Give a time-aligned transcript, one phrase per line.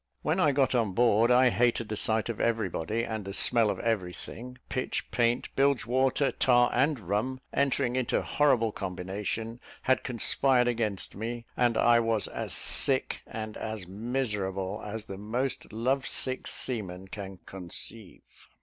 [0.23, 3.69] When I got on board, I hated the sight of every body, and the smell
[3.69, 10.03] of every thing; pitch, paint, bilge water, tar and rum, entering into horrible combination, had
[10.03, 16.07] conspired against me: and I was as sick and as miserable as the most love
[16.07, 18.23] sick seaman can conceive.